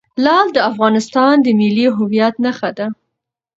لعل 0.23 0.47
د 0.53 0.57
افغانستان 0.71 1.33
د 1.41 1.47
ملي 1.59 1.87
هویت 1.97 2.35
نښه 2.43 2.69
ده. 2.77 2.87